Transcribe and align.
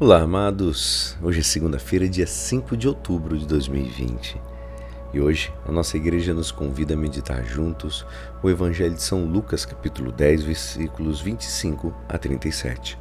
Olá, 0.00 0.22
amados! 0.22 1.16
Hoje 1.20 1.40
é 1.40 1.42
segunda-feira, 1.42 2.08
dia 2.08 2.24
5 2.24 2.76
de 2.76 2.86
outubro 2.86 3.36
de 3.36 3.44
2020 3.44 4.40
e 5.12 5.20
hoje 5.20 5.52
a 5.66 5.72
nossa 5.72 5.96
igreja 5.96 6.32
nos 6.32 6.52
convida 6.52 6.94
a 6.94 6.96
meditar 6.96 7.44
juntos 7.44 8.06
o 8.40 8.48
Evangelho 8.48 8.94
de 8.94 9.02
São 9.02 9.24
Lucas, 9.24 9.64
capítulo 9.64 10.12
10, 10.12 10.44
versículos 10.44 11.20
25 11.20 11.92
a 12.08 12.16
37. 12.16 12.96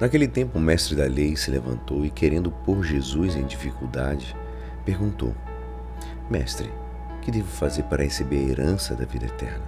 Naquele 0.00 0.26
tempo, 0.26 0.56
o 0.56 0.62
mestre 0.62 0.96
da 0.96 1.04
lei 1.04 1.36
se 1.36 1.50
levantou 1.50 2.06
e, 2.06 2.10
querendo 2.10 2.50
pôr 2.50 2.82
Jesus 2.82 3.36
em 3.36 3.44
dificuldade, 3.44 4.34
perguntou: 4.86 5.34
Mestre, 6.30 6.72
que 7.20 7.30
devo 7.30 7.48
fazer 7.48 7.82
para 7.82 8.04
receber 8.04 8.38
a 8.38 8.50
herança 8.52 8.94
da 8.94 9.04
vida 9.04 9.26
eterna? 9.26 9.66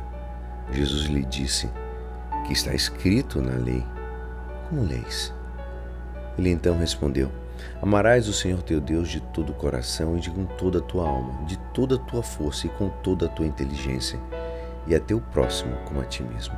Jesus 0.72 1.08
lhe 1.08 1.26
disse: 1.26 1.68
Que 2.46 2.54
está 2.54 2.72
escrito 2.72 3.42
na 3.42 3.58
lei 3.58 3.84
como 4.70 4.84
leis? 4.84 5.34
Ele 6.38 6.48
então 6.48 6.78
respondeu: 6.78 7.30
Amarás 7.82 8.28
o 8.28 8.32
Senhor 8.32 8.62
teu 8.62 8.80
Deus 8.80 9.08
de 9.08 9.20
todo 9.20 9.50
o 9.50 9.54
coração 9.54 10.16
e 10.16 10.20
de 10.20 10.30
com 10.30 10.46
toda 10.46 10.78
a 10.78 10.82
tua 10.82 11.06
alma, 11.06 11.44
de 11.44 11.58
toda 11.74 11.96
a 11.96 11.98
tua 11.98 12.22
força 12.22 12.66
e 12.66 12.70
com 12.70 12.88
toda 12.88 13.26
a 13.26 13.28
tua 13.28 13.46
inteligência, 13.46 14.18
e 14.86 14.94
a 14.94 15.00
teu 15.00 15.20
próximo 15.20 15.76
como 15.84 16.00
a 16.00 16.04
ti 16.04 16.22
mesmo. 16.22 16.56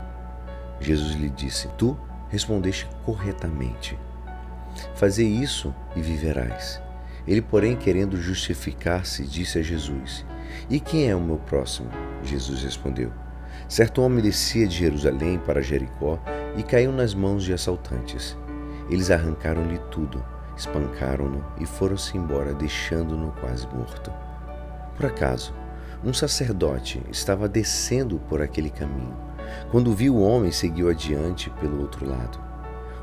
Jesus 0.79 1.15
lhe 1.15 1.31
disse: 1.31 1.69
Tu 1.79 1.99
respondeste 2.29 2.87
corretamente. 3.05 3.99
Fazei 4.95 5.27
isso 5.27 5.75
e 5.97 6.01
viverás. 6.01 6.81
Ele, 7.27 7.41
porém, 7.41 7.77
querendo 7.77 8.17
justificar-se, 8.17 9.27
disse 9.27 9.59
a 9.59 9.63
Jesus: 9.63 10.25
E 10.69 10.79
quem 10.79 11.09
é 11.09 11.17
o 11.17 11.21
meu 11.21 11.39
próximo? 11.39 11.89
Jesus 12.23 12.63
respondeu: 12.63 13.11
Certo 13.69 14.03
homem 14.03 14.23
descia 14.23 14.69
de 14.69 14.77
Jerusalém 14.77 15.39
para 15.39 15.63
Jericó 15.63 16.19
e 16.57 16.63
caiu 16.63 16.93
nas 16.93 17.15
mãos 17.15 17.45
de 17.45 17.53
assaltantes. 17.53 18.37
Eles 18.91 19.11
arrancaram-lhe 19.11 19.79
tudo, 19.91 20.25
espancaram-no 20.57 21.45
e 21.59 21.67
foram-se 21.67 22.17
embora, 22.17 22.53
deixando-no 22.53 23.33
quase 23.33 23.67
morto. 23.69 24.13
Por 24.97 25.07
acaso, 25.07 25.55
um 26.05 26.13
sacerdote 26.13 27.03
estava 27.11 27.49
descendo 27.49 28.19
por 28.29 28.43
aquele 28.43 28.71
caminho. 28.71 29.17
Quando 29.71 29.95
viu 29.95 30.17
o 30.17 30.23
homem, 30.23 30.51
seguiu 30.51 30.89
adiante 30.89 31.49
pelo 31.61 31.81
outro 31.81 32.09
lado. 32.09 32.39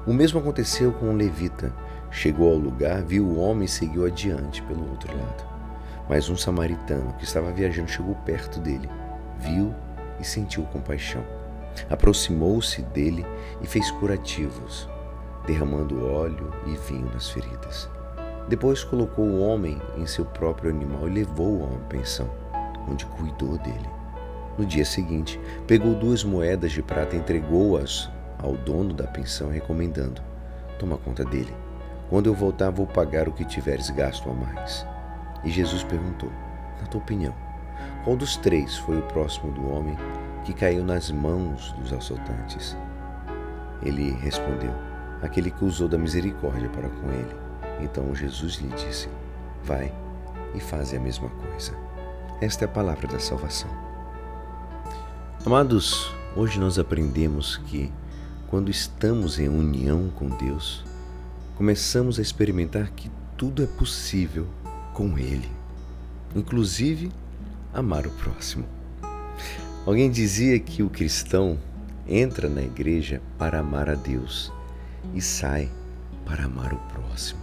O 0.06 0.14
mesmo 0.14 0.40
aconteceu 0.40 0.92
com 0.92 1.08
um 1.08 1.16
levita. 1.16 1.74
Chegou 2.12 2.52
ao 2.52 2.58
lugar, 2.58 3.04
viu 3.04 3.26
o 3.26 3.40
homem 3.40 3.66
e 3.66 3.70
seguiu 3.70 4.06
adiante 4.06 4.62
pelo 4.64 4.90
outro 4.90 5.16
lado. 5.16 5.46
Mas 6.10 6.30
um 6.30 6.36
samaritano 6.36 7.14
que 7.14 7.24
estava 7.24 7.52
viajando 7.52 7.90
chegou 7.90 8.16
perto 8.16 8.60
dele, 8.60 8.90
viu 9.38 9.74
e 10.20 10.24
sentiu 10.24 10.64
compaixão. 10.64 11.24
Aproximou-se 11.90 12.82
dele 12.82 13.26
e 13.62 13.68
fez 13.68 13.90
curativos, 13.92 14.88
derramando 15.46 16.06
óleo 16.06 16.52
e 16.66 16.76
vinho 16.76 17.10
nas 17.14 17.30
feridas. 17.30 17.90
Depois 18.48 18.84
colocou 18.84 19.26
o 19.26 19.42
homem 19.42 19.80
em 19.98 20.06
seu 20.06 20.26
próprio 20.26 20.72
animal 20.72 21.08
e 21.08 21.14
levou-o 21.14 21.64
a 21.64 21.68
uma 21.68 21.88
pensão, 21.88 22.30
onde 22.90 23.06
cuidou 23.06 23.58
dele. 23.60 23.90
No 24.58 24.66
dia 24.66 24.84
seguinte, 24.84 25.40
pegou 25.68 25.94
duas 25.94 26.24
moedas 26.24 26.72
de 26.72 26.82
prata 26.82 27.16
e 27.16 27.20
entregou-as 27.20 28.10
ao 28.38 28.54
dono 28.54 28.94
da 28.94 29.06
pensão, 29.06 29.50
recomendando: 29.50 30.22
Toma 30.78 30.98
conta 30.98 31.24
dele. 31.24 31.54
Quando 32.10 32.26
eu 32.26 32.34
voltar, 32.34 32.72
vou 32.72 32.88
pagar 32.88 33.28
o 33.28 33.32
que 33.32 33.46
tiveres 33.46 33.90
gasto 33.92 34.30
a 34.30 34.34
mais. 34.34 34.86
E 35.44 35.50
Jesus 35.50 35.84
perguntou: 35.84 36.32
Na 36.82 36.88
tua 36.88 37.00
opinião, 37.00 37.34
qual 38.04 38.16
dos 38.16 38.36
três 38.36 38.78
foi 38.78 38.98
o 38.98 39.04
próximo 39.04 39.52
do 39.52 39.72
homem 39.72 39.96
que 40.50 40.54
caiu 40.54 40.84
nas 40.84 41.12
mãos 41.12 41.74
dos 41.74 41.94
assaltantes? 41.94 42.76
Ele 43.84 44.12
respondeu: 44.14 44.74
Aquele 45.22 45.52
que 45.52 45.64
usou 45.64 45.88
da 45.88 45.98
misericórdia 45.98 46.68
para 46.70 46.90
com 46.90 47.12
ele. 47.12 47.36
Então 47.82 48.16
Jesus 48.16 48.56
lhe 48.56 48.70
disse: 48.70 49.08
Vai 49.64 49.94
e 50.56 50.60
faze 50.60 50.98
a 50.98 51.00
mesma 51.00 51.30
coisa. 51.30 51.74
Esta 52.42 52.66
é 52.66 52.68
a 52.68 52.72
palavra 52.72 53.08
da 53.08 53.20
salvação. 53.20 53.70
Amados, 55.46 56.12
hoje 56.36 56.60
nós 56.60 56.80
aprendemos 56.80 57.58
que 57.58 57.92
quando 58.48 58.72
estamos 58.72 59.40
em 59.40 59.48
união 59.48 60.10
com 60.16 60.30
Deus, 60.30 60.84
começamos 61.56 62.18
a 62.18 62.24
experimentar 62.24 62.90
que 62.90 63.12
tudo 63.38 63.62
é 63.64 63.68
possível 63.68 64.48
com 64.96 65.16
Ele, 65.20 65.50
inclusive 66.36 67.12
amar 67.72 68.08
o 68.08 68.12
próximo. 68.12 68.66
Alguém 69.90 70.12
dizia 70.12 70.60
que 70.60 70.84
o 70.84 70.90
cristão 70.90 71.58
entra 72.08 72.48
na 72.48 72.62
igreja 72.62 73.20
para 73.40 73.58
amar 73.58 73.90
a 73.90 73.96
Deus 73.96 74.54
e 75.16 75.20
sai 75.20 75.68
para 76.24 76.46
amar 76.46 76.72
o 76.72 76.78
próximo. 76.94 77.40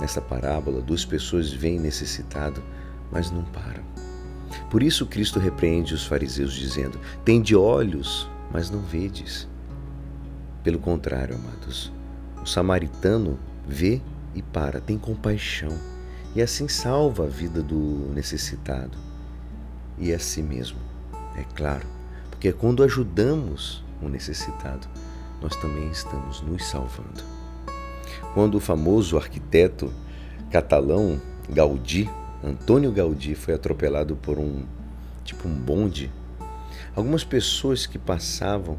Nesta 0.00 0.20
parábola, 0.20 0.80
duas 0.80 1.04
pessoas 1.04 1.52
vêm 1.52 1.78
necessitado, 1.78 2.60
mas 3.12 3.30
não 3.30 3.44
param. 3.44 3.84
Por 4.68 4.82
isso 4.82 5.06
Cristo 5.06 5.38
repreende 5.38 5.94
os 5.94 6.04
fariseus 6.04 6.52
dizendo: 6.52 6.98
Tende 7.24 7.54
olhos, 7.54 8.28
mas 8.52 8.68
não 8.68 8.80
vedes. 8.80 9.46
Pelo 10.64 10.80
contrário, 10.80 11.36
amados, 11.36 11.92
o 12.42 12.44
samaritano 12.46 13.38
vê 13.68 14.00
e 14.34 14.42
para, 14.42 14.80
tem 14.80 14.98
compaixão 14.98 15.78
e 16.34 16.42
assim 16.42 16.66
salva 16.66 17.22
a 17.22 17.28
vida 17.28 17.62
do 17.62 18.10
necessitado 18.12 18.98
e 19.96 20.12
a 20.12 20.18
si 20.18 20.42
mesmo. 20.42 20.95
É 21.36 21.44
claro, 21.54 21.86
porque 22.30 22.52
quando 22.52 22.82
ajudamos 22.82 23.84
o 24.00 24.08
necessitado, 24.08 24.88
nós 25.40 25.54
também 25.56 25.90
estamos 25.90 26.40
nos 26.40 26.64
salvando. 26.66 27.22
Quando 28.34 28.56
o 28.56 28.60
famoso 28.60 29.16
arquiteto 29.16 29.92
catalão 30.50 31.20
Gaudí, 31.48 32.08
Antônio 32.42 32.90
Gaudí, 32.92 33.34
foi 33.34 33.54
atropelado 33.54 34.16
por 34.16 34.38
um 34.38 34.64
tipo 35.24 35.48
um 35.48 35.54
bonde, 35.54 36.10
algumas 36.94 37.24
pessoas 37.24 37.84
que 37.84 37.98
passavam 37.98 38.78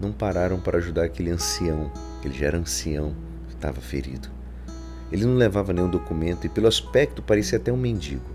não 0.00 0.12
pararam 0.12 0.60
para 0.60 0.78
ajudar 0.78 1.04
aquele 1.04 1.30
ancião, 1.30 1.90
ele 2.24 2.38
já 2.38 2.46
era 2.46 2.58
ancião, 2.58 3.14
estava 3.48 3.80
ferido. 3.80 4.28
Ele 5.10 5.24
não 5.24 5.34
levava 5.34 5.72
nenhum 5.72 5.88
documento 5.88 6.44
e, 6.44 6.48
pelo 6.48 6.68
aspecto, 6.68 7.22
parecia 7.22 7.58
até 7.58 7.72
um 7.72 7.76
mendigo. 7.76 8.30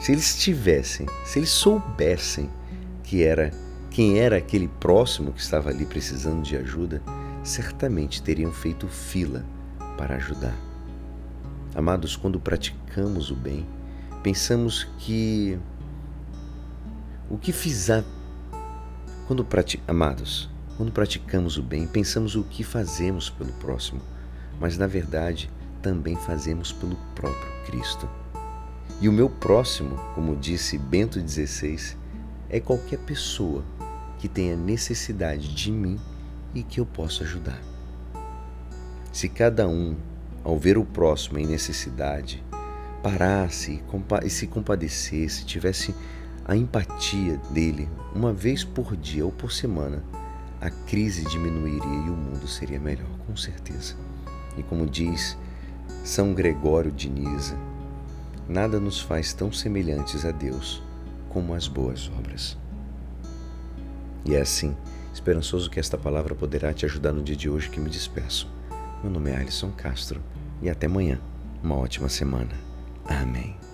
Se 0.00 0.12
eles 0.12 0.36
tivessem, 0.38 1.06
se 1.24 1.38
eles 1.38 1.50
soubessem 1.50 2.50
que 3.12 3.22
era 3.22 3.50
quem 3.90 4.20
era 4.20 4.38
aquele 4.38 4.66
próximo 4.66 5.34
que 5.34 5.40
estava 5.42 5.68
ali 5.68 5.84
precisando 5.84 6.40
de 6.40 6.56
ajuda, 6.56 7.02
certamente 7.44 8.22
teriam 8.22 8.50
feito 8.50 8.88
fila 8.88 9.44
para 9.98 10.16
ajudar. 10.16 10.56
Amados, 11.74 12.16
quando 12.16 12.40
praticamos 12.40 13.30
o 13.30 13.36
bem, 13.36 13.66
pensamos 14.22 14.88
que 14.98 15.58
o 17.28 17.36
que 17.36 17.52
fizer 17.52 18.02
quando 19.26 19.44
prati... 19.44 19.78
amados, 19.86 20.48
quando 20.78 20.90
praticamos 20.90 21.58
o 21.58 21.62
bem, 21.62 21.86
pensamos 21.86 22.34
o 22.34 22.42
que 22.42 22.64
fazemos 22.64 23.28
pelo 23.28 23.52
próximo, 23.52 24.00
mas 24.58 24.78
na 24.78 24.86
verdade 24.86 25.50
também 25.82 26.16
fazemos 26.16 26.72
pelo 26.72 26.96
próprio 27.14 27.52
Cristo. 27.66 28.08
E 29.02 29.08
o 29.08 29.12
meu 29.12 29.28
próximo, 29.28 29.96
como 30.14 30.34
disse 30.34 30.78
Bento 30.78 31.20
XVI, 31.20 32.00
é 32.52 32.60
qualquer 32.60 32.98
pessoa 32.98 33.64
que 34.18 34.28
tenha 34.28 34.54
necessidade 34.54 35.52
de 35.52 35.72
mim 35.72 35.98
e 36.54 36.62
que 36.62 36.78
eu 36.78 36.86
possa 36.86 37.24
ajudar. 37.24 37.60
Se 39.10 39.28
cada 39.28 39.66
um, 39.66 39.96
ao 40.44 40.58
ver 40.58 40.76
o 40.76 40.84
próximo 40.84 41.38
em 41.38 41.46
necessidade, 41.46 42.44
parasse 43.02 43.82
e 44.22 44.30
se 44.30 44.46
compadecesse, 44.46 45.46
tivesse 45.46 45.94
a 46.44 46.54
empatia 46.54 47.38
dele 47.50 47.88
uma 48.14 48.32
vez 48.32 48.62
por 48.62 48.96
dia 48.96 49.24
ou 49.24 49.32
por 49.32 49.50
semana, 49.50 50.04
a 50.60 50.70
crise 50.70 51.24
diminuiria 51.24 51.82
e 51.82 52.10
o 52.10 52.14
mundo 52.14 52.46
seria 52.46 52.78
melhor, 52.78 53.10
com 53.26 53.34
certeza. 53.34 53.96
E 54.56 54.62
como 54.62 54.86
diz 54.86 55.36
São 56.04 56.34
Gregório 56.34 56.92
de 56.92 57.08
Nisa, 57.08 57.56
nada 58.48 58.78
nos 58.78 59.00
faz 59.00 59.32
tão 59.32 59.50
semelhantes 59.50 60.24
a 60.24 60.30
Deus 60.30 60.82
como 61.32 61.54
as 61.54 61.66
boas 61.66 62.10
obras. 62.18 62.58
E 64.24 64.34
é 64.34 64.40
assim, 64.40 64.76
esperançoso 65.12 65.70
que 65.70 65.80
esta 65.80 65.96
palavra 65.96 66.34
poderá 66.34 66.72
te 66.72 66.84
ajudar 66.84 67.12
no 67.12 67.22
dia 67.22 67.36
de 67.36 67.48
hoje 67.48 67.70
que 67.70 67.80
me 67.80 67.90
despeço. 67.90 68.48
Meu 69.02 69.10
nome 69.10 69.30
é 69.30 69.36
Alisson 69.36 69.72
Castro 69.72 70.20
e 70.60 70.68
até 70.68 70.86
amanhã. 70.86 71.18
Uma 71.62 71.76
ótima 71.76 72.08
semana. 72.08 72.52
Amém. 73.04 73.71